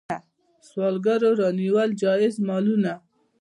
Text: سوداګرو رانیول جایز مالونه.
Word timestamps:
سوداګرو 0.69 1.29
رانیول 1.39 1.89
جایز 2.01 2.35
مالونه. 2.47 2.93